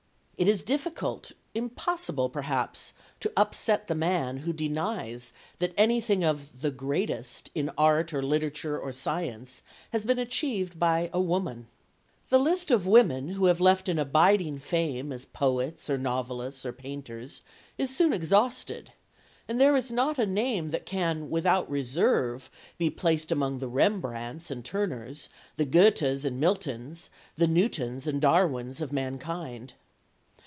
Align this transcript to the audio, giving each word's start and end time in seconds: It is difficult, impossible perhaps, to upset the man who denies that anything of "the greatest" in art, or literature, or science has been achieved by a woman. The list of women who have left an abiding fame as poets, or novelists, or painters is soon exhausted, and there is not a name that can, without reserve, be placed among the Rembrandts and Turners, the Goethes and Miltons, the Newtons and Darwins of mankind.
It 0.37 0.47
is 0.47 0.63
difficult, 0.63 1.33
impossible 1.53 2.27
perhaps, 2.27 2.93
to 3.19 3.31
upset 3.37 3.87
the 3.87 3.93
man 3.93 4.37
who 4.37 4.51
denies 4.53 5.33
that 5.59 5.71
anything 5.77 6.23
of 6.23 6.61
"the 6.63 6.71
greatest" 6.71 7.51
in 7.53 7.69
art, 7.77 8.11
or 8.11 8.23
literature, 8.23 8.79
or 8.79 8.91
science 8.91 9.61
has 9.91 10.03
been 10.03 10.17
achieved 10.17 10.79
by 10.79 11.11
a 11.13 11.21
woman. 11.21 11.67
The 12.29 12.39
list 12.39 12.71
of 12.71 12.87
women 12.87 13.27
who 13.33 13.45
have 13.45 13.61
left 13.61 13.87
an 13.87 13.99
abiding 13.99 14.57
fame 14.57 15.11
as 15.11 15.25
poets, 15.25 15.91
or 15.91 15.99
novelists, 15.99 16.65
or 16.65 16.73
painters 16.73 17.43
is 17.77 17.95
soon 17.95 18.11
exhausted, 18.11 18.93
and 19.47 19.61
there 19.61 19.75
is 19.75 19.91
not 19.91 20.17
a 20.17 20.25
name 20.25 20.71
that 20.71 20.87
can, 20.87 21.29
without 21.29 21.69
reserve, 21.69 22.49
be 22.79 22.89
placed 22.89 23.31
among 23.31 23.59
the 23.59 23.67
Rembrandts 23.69 24.49
and 24.49 24.65
Turners, 24.65 25.29
the 25.57 25.65
Goethes 25.65 26.25
and 26.25 26.39
Miltons, 26.39 27.11
the 27.37 27.47
Newtons 27.47 28.07
and 28.07 28.19
Darwins 28.19 28.81
of 28.81 28.91
mankind. 28.91 29.75